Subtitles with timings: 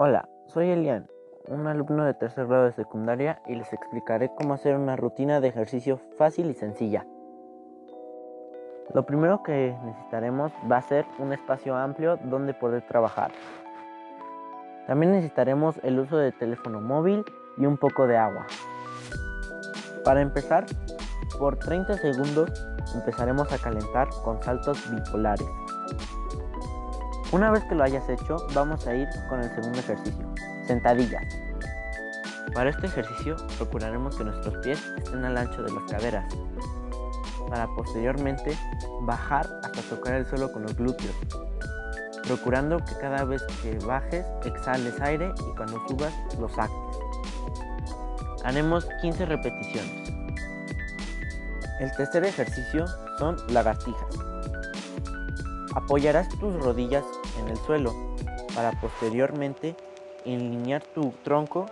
[0.00, 1.08] Hola, soy Elian,
[1.48, 5.48] un alumno de tercer grado de secundaria y les explicaré cómo hacer una rutina de
[5.48, 7.04] ejercicio fácil y sencilla.
[8.94, 13.32] Lo primero que necesitaremos va a ser un espacio amplio donde poder trabajar.
[14.86, 17.24] También necesitaremos el uso de teléfono móvil
[17.56, 18.46] y un poco de agua.
[20.04, 20.64] Para empezar,
[21.40, 22.52] por 30 segundos
[22.94, 25.48] empezaremos a calentar con saltos bipolares.
[27.30, 30.24] Una vez que lo hayas hecho, vamos a ir con el segundo ejercicio,
[30.66, 31.22] sentadillas.
[32.54, 36.24] Para este ejercicio procuraremos que nuestros pies estén al ancho de las caderas,
[37.50, 38.56] para posteriormente
[39.02, 41.14] bajar hasta tocar el suelo con los glúteos,
[42.26, 46.74] procurando que cada vez que bajes exhales aire y cuando subas lo saques.
[48.42, 50.14] Haremos 15 repeticiones.
[51.78, 52.86] El tercer ejercicio
[53.18, 54.37] son lagartijas.
[55.74, 57.04] Apoyarás tus rodillas
[57.38, 57.94] en el suelo
[58.54, 59.76] para posteriormente
[60.24, 61.66] alinear tu tronco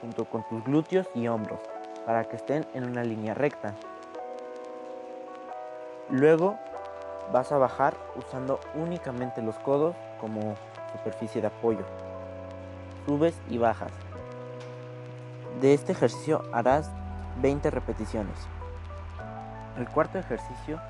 [0.00, 1.60] junto con tus glúteos y hombros
[2.04, 3.74] para que estén en una línea recta.
[6.08, 6.56] Luego
[7.32, 10.54] vas a bajar usando únicamente los codos como
[10.92, 11.84] superficie de apoyo.
[13.06, 13.92] Subes y bajas.
[15.60, 16.90] De este ejercicio harás
[17.42, 18.38] 20 repeticiones.
[19.76, 20.80] El cuarto ejercicio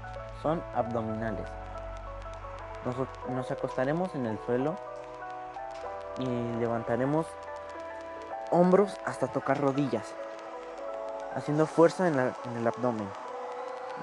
[0.42, 1.48] son abdominales.
[2.86, 4.76] Nos, acostaremos en el suelo
[6.20, 6.26] y
[6.60, 7.26] levantaremos
[8.52, 10.14] hombros hasta tocar rodillas,
[11.34, 13.08] haciendo fuerza en, el abdomen.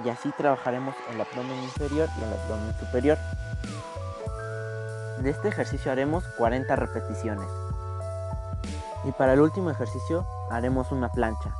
[0.03, 3.17] Y así trabajaremos el abdomen inferior y el abdomen superior.
[5.19, 7.47] De este ejercicio haremos 40 repeticiones.
[9.05, 11.55] Y para el último ejercicio haremos una plancha.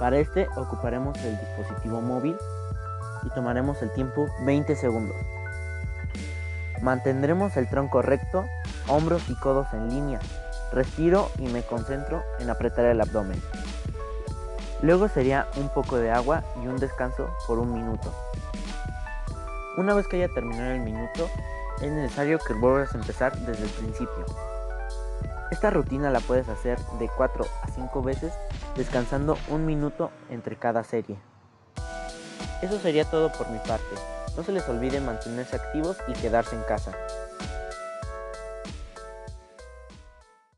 [0.00, 2.36] Para este ocuparemos el dispositivo móvil
[3.22, 5.16] y tomaremos el tiempo 20 segundos.
[6.82, 8.44] Mantendremos el tronco recto,
[8.88, 10.20] hombros y codos en línea.
[10.72, 13.40] Respiro y me concentro en apretar el abdomen.
[14.82, 18.12] Luego sería un poco de agua y un descanso por un minuto.
[19.76, 21.28] Una vez que haya terminado el minuto,
[21.80, 24.26] es necesario que vuelvas a empezar desde el principio.
[25.50, 28.32] Esta rutina la puedes hacer de 4 a 5 veces
[28.76, 31.16] descansando un minuto entre cada serie.
[32.62, 34.13] Eso sería todo por mi parte.
[34.36, 36.92] No se les olvide mantenerse activos y quedarse en casa.